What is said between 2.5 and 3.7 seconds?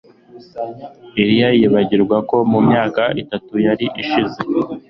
mu myaka itatu